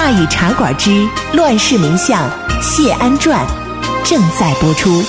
[0.00, 2.30] 大禹茶馆之乱世名相
[2.62, 3.44] 谢安传
[4.04, 5.02] 正在播出。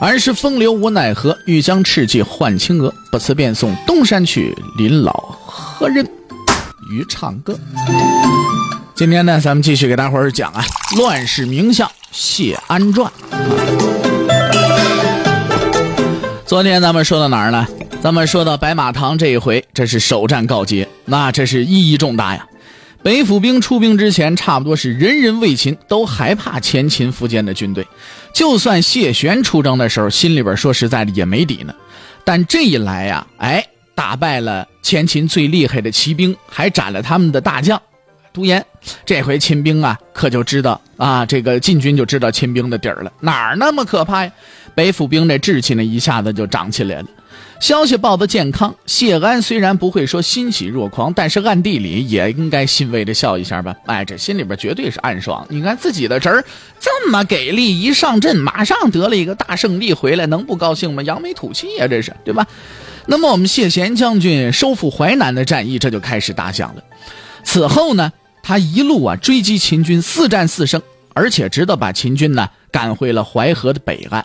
[0.00, 2.94] 儿时风流无奈何，欲将赤骥换青鹅。
[3.10, 5.12] 不辞便送东山去，临老
[5.44, 6.08] 何人
[6.88, 7.58] 与唱歌？
[8.94, 10.64] 今天呢，咱们继续给大伙儿讲啊，
[10.96, 13.10] 《乱世名相谢安传》。
[16.46, 17.66] 昨天咱们说到哪儿呢？
[18.00, 22.46] 咱们说到白马堂这一回，这是首战告捷，那这是意义重大呀。
[23.02, 27.84] 北府兵出兵之前，差不多是人人为秦，都害怕前秦苻坚的军队。
[28.32, 31.74] 就算谢玄出征的时候，心里边说实在的也没底呢。
[32.24, 37.80] 但这一来呀，哎，打败了前秦最厉害的骑兵，还斩了他们的大将
[38.32, 38.64] 独颜。
[39.04, 43.12] 这回秦兵啊，可就知道啊，这个晋军就知道秦兵的底儿了。
[43.18, 44.30] 哪儿那么可怕呀？
[44.76, 47.06] 北府兵这志气呢，一下子就长起来了。
[47.58, 53.74] 消息报的健康，谢安虽然不会说欣喜若狂，但是暗地里也应该欣慰的笑一下吧。
[53.86, 55.46] 哎，这心里边绝对是暗爽。
[55.48, 56.44] 你看自己的侄儿
[56.78, 61.02] 这么给力，一上阵马上得了一个大胜利回来，能不高兴吗？
[61.04, 62.46] 扬眉吐气呀，这是对吧？
[63.06, 66.82] 那么我们谢贤将军收复淮南的战役这就开始打响了。
[67.42, 70.82] 此后呢，他一路啊追击秦军，四战四胜，
[71.14, 74.22] 而且直到把秦军呢赶回了淮河的北岸。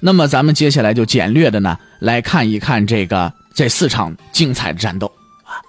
[0.00, 5.06] 那么咱们接下来就简略的呢来看一看这个这四场精彩的战斗
[5.44, 5.60] 啊。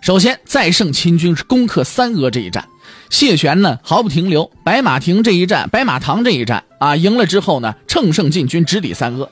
[0.00, 2.66] 首先，再胜秦军是攻克三阿这一战，
[3.10, 9.28] 谢玄呢毫不停留，白马亭这一战，白马堂这一战啊赢了之后呢，乘胜进军直抵三阿。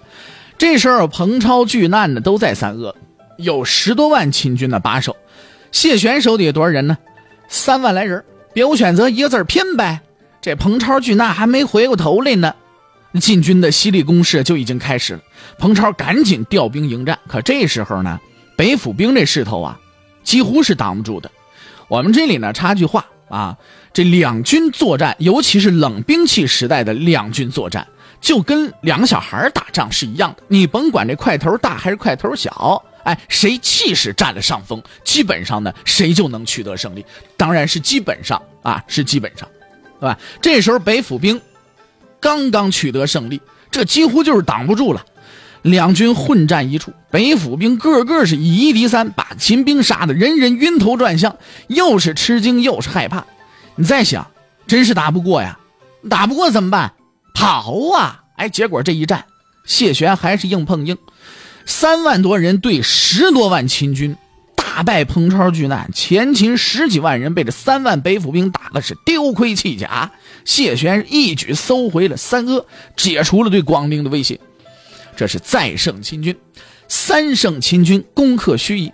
[0.56, 2.94] 这时候彭超、巨难呢都在三阿，
[3.38, 5.16] 有十多万秦军的把守。
[5.72, 6.96] 谢玄手底下多少人呢？
[7.48, 10.00] 三万来人，别无选择，一个字拼呗。
[10.40, 12.54] 这彭超、巨难还没回过头来呢。
[13.20, 15.20] 晋军的犀利攻势就已经开始了，
[15.58, 17.18] 彭超赶紧调兵迎战。
[17.28, 18.18] 可这时候呢，
[18.56, 19.78] 北府兵这势头啊，
[20.24, 21.30] 几乎是挡不住的。
[21.88, 23.56] 我们这里呢插句话啊，
[23.92, 27.86] 这两军作战，尤其是冷兵器时代的两军作战，
[28.20, 30.42] 就跟两个小孩打仗是一样的。
[30.48, 37.04] 你甭管这块头大还是块头小，哎，谁气势占了上风，基本上呢，谁就能取得胜利。
[37.36, 39.48] 当然是基本上啊，是基本上，
[40.00, 40.18] 对吧？
[40.42, 41.40] 这时候北府兵。
[42.24, 45.04] 刚刚取得胜利，这几乎就是挡不住了。
[45.60, 51.36] 两军混战一处，北府兵个个是以一敌三，把秦兵杀得人人晕头转向，
[51.66, 53.26] 又是吃惊又是害怕。
[53.76, 54.26] 你再想，
[54.66, 55.58] 真是打不过呀，
[56.08, 56.94] 打不过怎么办？
[57.34, 58.22] 跑啊！
[58.36, 59.26] 哎，结果这一战，
[59.66, 60.96] 谢玄还是硬碰硬，
[61.66, 64.16] 三万多人对十多万秦军。
[64.74, 70.10] 打败彭超巨难，前秦十几万人被这三万北府兵打的是丢盔弃甲。
[70.44, 72.64] 谢玄一举收回了三阿，
[72.96, 74.40] 解除了对广陵的威胁。
[75.14, 76.36] 这是再胜秦军，
[76.88, 78.90] 三胜秦军攻克盱眙。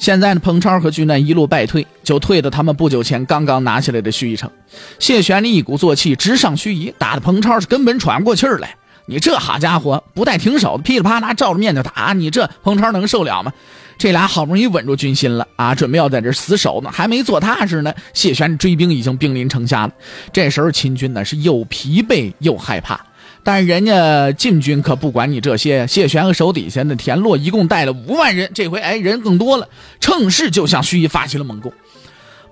[0.00, 4.50] 现在呢，彭超和巨难一路败退，就退到他们不久前刚刚拿下来的盱眙城。
[4.98, 8.74] 谢玄呢一鼓作气直上盱眙，打的彭超是根本喘不过气儿来。
[9.06, 13.52] 你这好家伙，不带停手，噼里啪啦照着面就打，你这彭超能受了吗？
[13.96, 17.94] 这俩好不容易稳住军心了啊，准备要在这死守呢，还没坐踏实呢。
[18.12, 19.92] 谢玄追兵已经兵临城下了。
[20.32, 23.00] 这时候秦军呢是又疲惫又害怕，
[23.42, 25.86] 但人家晋军可不管你这些。
[25.86, 29.68] 谢玄和手底下的田洛一共带了五万人，这回哎人更多了，
[30.00, 31.72] 趁势就向盱眙发起了猛攻。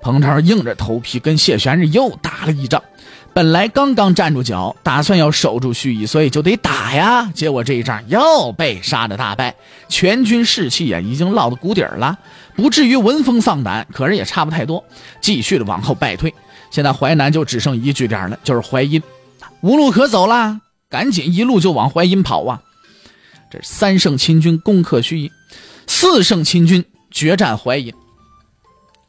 [0.01, 2.83] 彭超硬着头皮跟谢玄是又打了一仗。
[3.35, 7.31] 本来刚刚站住脚，打算要守住盱眙，所以就得打呀。
[7.35, 9.55] 结果这一仗又被杀的大败，
[9.89, 12.19] 全军士气呀已经落到谷底了，
[12.55, 14.85] 不至于闻风丧胆，可是也差不太多，
[15.23, 16.33] 继续的往后败退。
[16.71, 19.03] 现在淮南就只剩一据点了，就是淮阴，
[19.63, 22.61] 无路可走了，赶紧一路就往淮阴跑啊！
[23.51, 25.31] 这三胜秦军攻克盱眙，
[25.87, 27.95] 四胜秦军决战淮阴。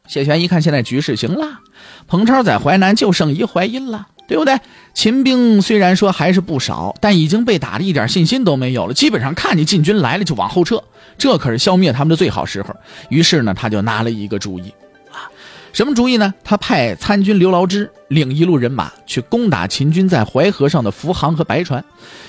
[0.06, 1.60] 谢玄一看现在局势行了，
[2.06, 4.08] 彭超在淮南就剩一淮阴了。
[4.26, 4.58] 对不对？
[4.94, 8.94] 秦兵虽然说还是不少，但已经被打的一点信心都没有了。
[8.94, 10.82] 基本上看见晋军来了就往后撤，
[11.18, 12.74] 这可是消灭他们的最好时候。
[13.08, 14.72] 于是呢，他就拿了一个主意，
[15.10, 15.26] 啊，
[15.72, 16.32] 什么主意呢？
[16.44, 21.84] 他派参军刘牢之领一路人马去攻打秦军在淮河上的浮航和白船，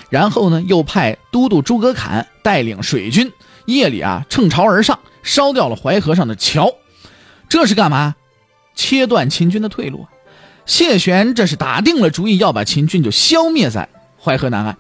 [0.10, 3.32] 然后呢，又派都督诸葛侃带领水军
[3.68, 6.74] 夜里啊乘潮而上，烧掉了淮河上的桥。
[7.48, 8.16] 这是干嘛？
[8.74, 10.06] 切断秦军的退路。
[10.66, 13.88] 谢玄这是打定了主意要把秦军就消灭在
[14.22, 14.78] 淮河南岸。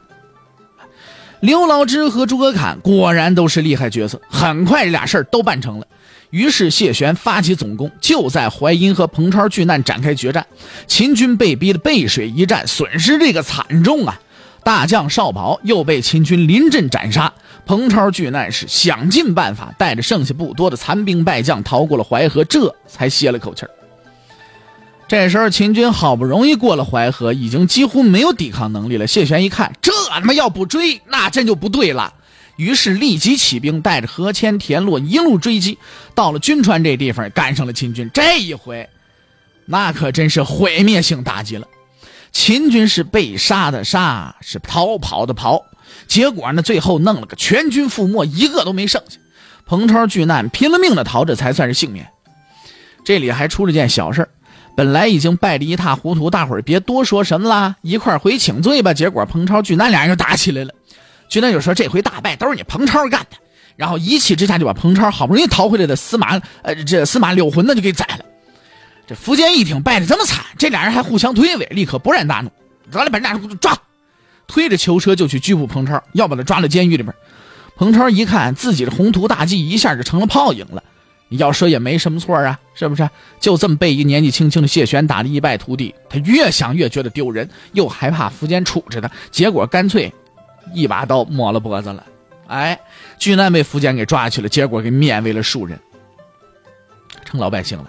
[1.41, 5.87] 刘牢之和诸葛侃果然都是厉害角色，很快这俩事儿都办成了。
[6.31, 10.45] 于是谢玄发起总攻，就在淮阴和彭超巨难展开决战。
[10.87, 14.19] 秦军被逼的背水一战，损失这个惨重啊！
[14.63, 17.31] 大将少保又被秦军临阵斩杀。
[17.67, 23.69] 彭超巨难是想尽办法，带着剩下不多的残兵败将逃过了淮河，这才歇了口气儿。
[25.07, 29.05] 这时候秦军好不容易过了淮河，已经几乎没有抵抗能力了。
[29.05, 32.13] 谢玄一看，这他妈要不追，那真就不对了。
[32.55, 35.77] 于是立即起兵，带着何谦、田洛一路追击，
[36.15, 38.09] 到了军川这地方，赶上了秦军。
[38.13, 38.89] 这一回，
[39.65, 41.67] 那可真是毁灭性打击了。
[42.31, 45.65] 秦军是被杀的杀，是逃跑的跑，
[46.07, 49.17] 结果呢，最后弄了个全军覆没，一个都没剩下。
[49.65, 52.09] 彭超巨难，拼了命的逃，这才算是幸免。
[53.03, 54.27] 这里还出了件小事
[54.75, 58.93] 本来已经败得一塌糊涂，大伙儿别多说什么啦，一块回请罪吧。
[58.93, 60.73] 结果彭超巨难俩人就打起来了。
[61.29, 63.37] 巨南就说：“这回大败都是你彭超干的。”
[63.75, 68.25] 然后一气之下就把彭超好不容易逃回来的司马，呃，这司马柳魂呢就给宰了。
[69.07, 72.49] 这苻坚一听败得这么惨，这俩人还互相推诿，立刻勃然大怒，
[72.91, 73.77] 得了，把这俩人抓，
[74.47, 77.13] 推着囚车就去拘捕彭超，要把他抓到监狱里边。
[77.75, 80.83] 彭超一看自己的宏图大计一下就成了泡影了，
[81.29, 83.09] 要说也没什么错啊，是不是？
[83.39, 90.11] 就这么被一个年纪轻轻的谢玄打得一败涂地，他越想越觉得丢人，又害怕苻坚处着他，结果干脆。
[90.73, 92.03] 一把刀抹了脖子了，
[92.47, 92.79] 哎，
[93.19, 95.79] 巨难被苻坚给抓去了，结果给免为了庶人，
[97.23, 97.85] 成老百姓了。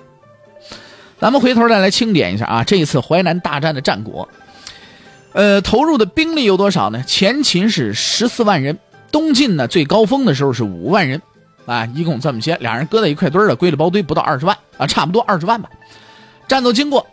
[1.18, 4.28] 咱们回头再来清点一下啊，这一次淮南大战的战果，
[5.32, 7.02] 呃，投入的兵力有多少呢？
[7.06, 8.78] 前秦是十四万人，
[9.10, 11.22] 东晋呢最高峰的时候是五万人，
[11.66, 15.68] 啊，一共这么些，俩人搁在一块堆儿归了包堆不到二十万啊，差不多二十万吧。
[16.48, 17.06] 战斗经过，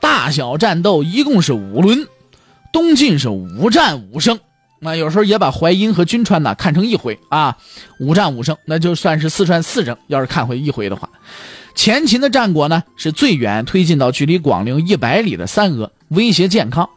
[0.00, 2.08] 大小战斗一共是五轮，
[2.72, 4.40] 东晋是五战五胜。
[4.80, 7.58] 那有时候也把淮阴和军川呢看成一回啊，
[8.00, 9.96] 五战五胜，那就算是四战四胜。
[10.06, 11.10] 要是看回一回的话，
[11.74, 16.88] 前秦的战果呢是最远推进到距离广陵一百里的三阿，威胁健康。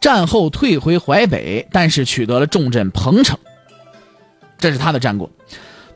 [0.00, 3.38] 战后退回淮北，但是取得了重镇彭城。
[4.58, 5.30] 这是他的战果。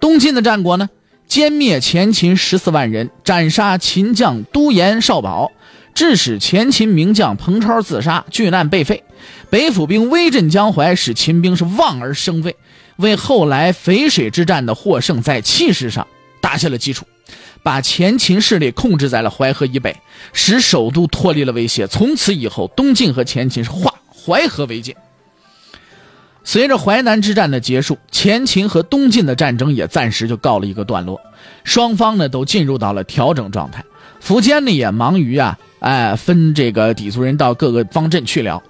[0.02, 0.90] 东晋的战果呢，
[1.28, 5.52] 歼灭前秦十四万人，斩杀秦将都延少保。
[5.94, 9.04] 致使前秦名将彭超自杀，巨难被废。
[9.48, 12.56] 北府兵威震江淮，使秦兵是望而生畏，
[12.96, 16.04] 为后来淝水之战的获胜在气势上
[16.40, 17.06] 打下了基础，
[17.62, 19.94] 把前秦势力控制在了淮河以北，
[20.32, 21.86] 使首都脱离了威胁。
[21.86, 24.96] 从此以后，东晋和前秦是化淮河为界。
[26.44, 31.20] 随着淮南之战的结束，前秦和东晋的战争也暂时就告了一个段落，
[31.64, 33.84] 双方呢都进入到了调整状态。
[34.24, 35.58] 苻坚呢也忙于啊。
[35.80, 38.62] 哎，分这个氐族人到各个方阵去了。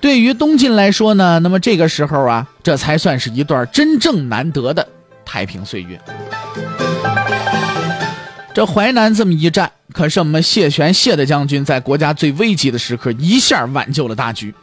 [0.00, 4.86] 对于东晋来说呢，那么这个时候啊，这才算是一段真正难得的
[5.24, 6.00] 太平岁月。
[8.54, 14.54] 这淮南这么一战，可是我们谢玄谢的将军在国家最危急的时刻一下挽救了大局。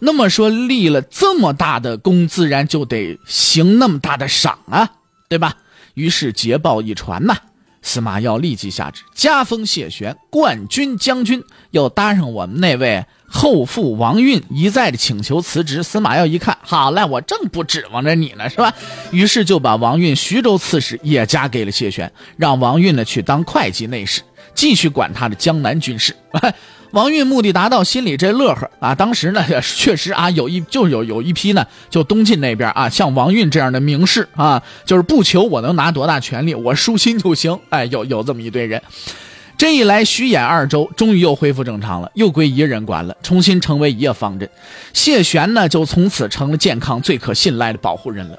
[0.00, 4.90] 那么说立了这么大的功，自然就得行那么大的赏啊，
[5.28, 5.56] 对吧？
[5.94, 7.36] 于是捷报一传呐。
[7.82, 15.84] 司马曜立即下旨，加封谢玄冠军将军，又搭上我们那位后父王运一再的请求辞职。
[15.84, 18.74] 司马曜一看，好嘞，我正不指望着你呢，是吧？
[19.12, 24.20] 于是就把王运徐州刺史也加给了谢玄，让王运呢去当会稽内史，
[24.52, 26.12] 继续管他的江南军事。
[26.96, 28.94] 王运目的达到，心里这乐呵啊！
[28.94, 37.60] 当时呢，确实啊，有一就有有一批呢，就东晋那边啊，像王运这样的名士啊，就是不求我能拿多大权力，我舒心就行。
[37.68, 38.80] 哎，有有这么一堆人，
[39.58, 44.48] 这一来，徐兖二州终于又恢复正常了，又归一人管了，重新成为一个方阵。
[44.94, 48.38] 谢玄呢，就从此成了健康最可信赖的保护人了。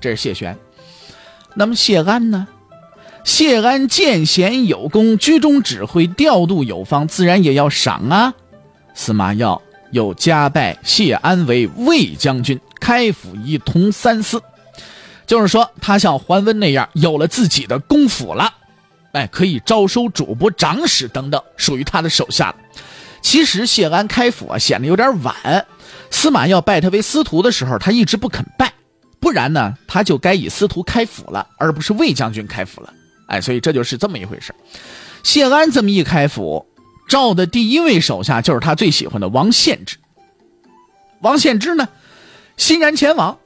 [0.00, 0.56] 这是谢玄。
[1.54, 2.48] 那么谢安呢？
[3.24, 8.32] 谢安见贤有功，居中指挥，调度有方，自然也要赏啊。
[8.94, 9.60] 司马曜
[9.92, 14.40] 又加拜谢安为魏将军，开府仪同三司，
[15.26, 18.52] 就是说他像桓温那样有了自己的公府了，
[19.12, 22.56] 哎，可以招收主簿、长史等等，属于他的手下了。
[23.22, 25.34] 其实谢安开府啊，显得有点晚。
[26.10, 28.70] 司马曜拜他为司徒的时候，他一直不肯拜，
[29.18, 32.92] 不然呢，他就该以司徒开府了，而不是魏将军开府了。
[33.26, 34.54] 哎，所以这就是这么一回事
[35.22, 36.66] 谢安这么一开府，
[37.08, 39.96] 召的第一位手下就是他最喜欢的王献之。
[41.20, 41.88] 王献之呢，
[42.56, 43.38] 欣然前往，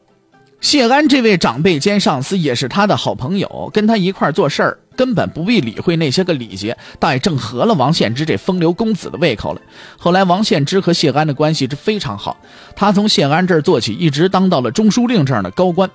[0.60, 9.62] 谢安这位长辈兼上司也是他的好朋友，跟他一块做事儿，根本不必理会那些个礼节，倒也正合了王献之这风流公子的胃口了。
[9.96, 12.36] 后来王献之和谢安的关系是非常好，
[12.74, 15.88] 他从谢安这儿做起，一直当到了中书令这样的高官。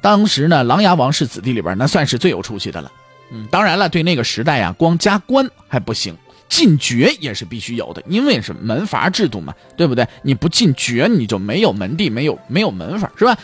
[0.00, 2.90] 当时呢，琅琊王氏子弟里边，那算是最有出息的了。
[3.30, 6.16] 嗯，当然了，对那个时代啊，光加官还不行，
[6.48, 10.06] 进爵也是必须有的，因为是门阀制度嘛，对不对？
[10.22, 13.36] 你不进爵，你就没有门第，没有没有门阀，是吧？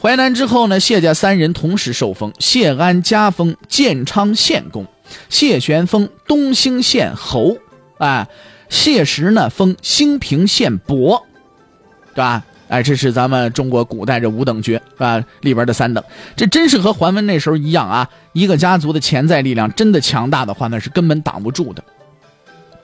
[0.00, 4.86] 淮南之后呢，谢家三人同时受封，谢安加封建昌县公，
[5.28, 7.58] 谢玄封东兴县侯，
[7.98, 8.26] 啊，
[8.70, 11.26] 谢石呢封兴平县伯，
[12.14, 12.46] 对吧？
[12.70, 15.22] 哎，这是咱们中国古代这五等爵，啊？
[15.40, 16.02] 里边的三等，
[16.36, 18.08] 这真是和桓温那时候一样啊！
[18.32, 21.82] 一个家族的潜在力量真的强大的话，那是根本挡不住的。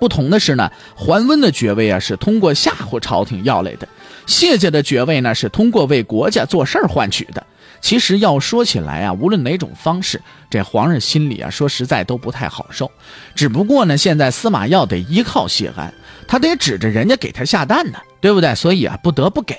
[0.00, 3.86] 不同的是呢，桓温的爵位啊是通过吓唬朝廷要来的，
[4.26, 7.46] 谢家的爵位呢是通过为国家做事儿换取的。
[7.80, 12.90] 其实要说起来啊，无论哪种方式，这皇上心里啊说实在都不太好受。
[13.34, 15.92] 只不过呢，现在司马曜得依靠谢安，
[16.26, 18.54] 他得指着人家给他下蛋呢，对不对？
[18.54, 19.56] 所以啊，不得不给，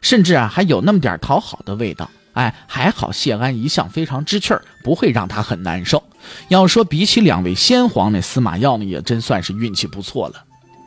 [0.00, 2.10] 甚至啊还有那么点讨好的味道。
[2.34, 6.02] 哎，还好谢安一向非常知趣儿，不会让他很难受。
[6.48, 10.42] 要说比起两位先皇，那司马曜呢也真算是运气不错了，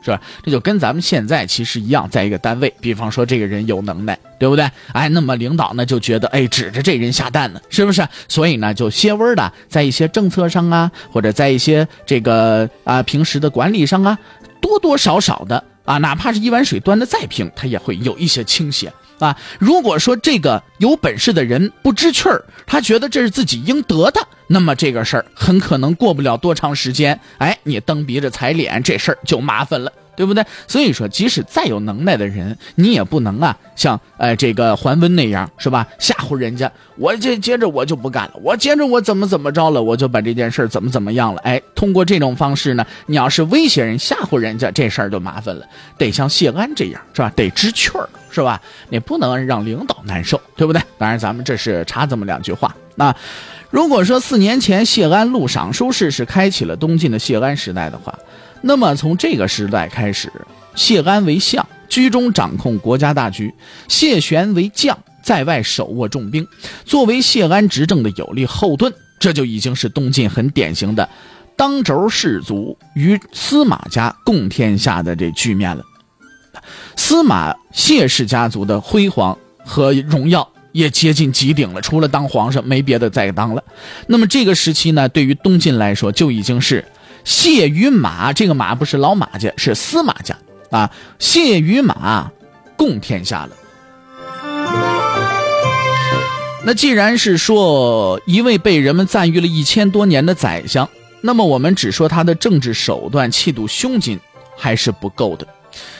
[0.06, 0.22] 是吧？
[0.42, 4.70] 这就跟咱们现在其实一样，在一个单位，比方说这个人有能耐，对不对？
[4.92, 8.06] 哎，那么领导呢就觉得，哎，指着这人下蛋呢，是不是？
[8.28, 14.16] 所以呢，就些微的在一些政策上啊，或者在一些这个啊平时的管理上啊，
[14.60, 18.92] 多多少少的啊，哪怕是一碗水端的再平，他也会有一些倾斜。
[19.18, 29.92] 啊，如果说这个有本事的人不知趣儿，他觉得这是自己应得的，那么这个事儿很可能过不了多长时间，哎，你蹬鼻子踩脸，这事儿就麻烦了。
[30.16, 30.44] 对不对？
[30.66, 35.86] 所以说，即使再有能耐的人，你也不能啊，像呃这个桓温那样，是吧？
[35.98, 41.40] 吓唬人家，我接接着我就不干了，我接着我怎么怎么着了，我就把这件事怎么怎么样了。
[41.42, 45.66] 哎，通过这种方式呢，你要是威胁人、吓唬人家，这事儿就麻烦了。
[45.98, 47.30] 得像谢安这样，是吧？
[47.36, 48.60] 得知趣儿，是吧？
[48.88, 50.80] 你不能让领导难受，对不对？
[50.98, 52.74] 当然，咱们这是插这么两句话。
[52.94, 53.14] 那
[53.70, 58.18] 如果说四年前谢安录尚书事是开启了东晋的谢安时代的话。
[58.66, 60.30] 那么从这个时代开始，
[60.74, 63.48] 谢安为相，居中掌控国家大局；
[63.86, 66.44] 谢玄为将，在外手握重兵，
[66.84, 68.92] 作为谢安执政的有力后盾。
[69.20, 71.08] 这就已经是东晋很典型的
[71.56, 75.84] 当轴氏族与司马家共天下的这局面了。
[76.96, 83.62] 司马谢氏家族的辉煌和荣耀也接近极顶了，除了当皇上，没别的再当了。
[84.08, 86.84] 那么这个时期呢，对于东晋来说，就已经是。
[87.26, 90.38] 谢与马，这个马不是老马家，是司马家
[90.70, 90.88] 啊。
[91.18, 92.30] 谢与马
[92.76, 93.50] 共天下了。
[96.64, 100.88] 那既然是说一位被人们赞誉了一千多年的宰相，
[101.20, 104.18] 那么我们只说他的政治手段、气度胸襟
[104.56, 105.46] 还是不够的。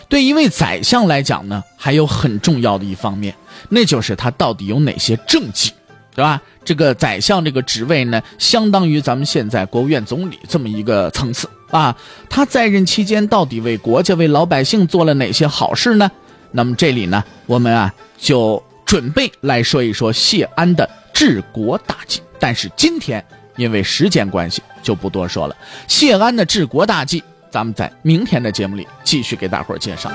[0.08, 3.34] 对一位宰相来讲呢，还有很重要的一方面，
[3.68, 5.72] 那就是他到底有哪些政绩。
[6.16, 6.40] 对吧？
[6.64, 11.94] 这个宰相这个职位呢，相当于咱们现在国务院总理这么一个层次啊。
[12.30, 16.10] 他在任期间到底为国家、为老百姓做了哪些好事呢？
[16.52, 22.22] 那么这里呢，我们啊就准备来说一说谢安的治国大计。
[22.40, 23.22] 但是今天
[23.56, 25.54] 因为时间关系，就不多说了。
[25.86, 30.10] 谢安的治国大计，咱们在明天的节目里继续给大伙儿介绍。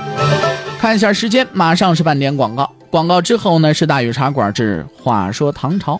[0.80, 2.68] 看一下时间，马上是半点广告。
[2.92, 5.98] 广告之后呢，是大禹茶馆之话说唐朝。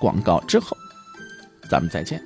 [0.00, 0.76] 广告之后，
[1.70, 2.20] 咱们再见。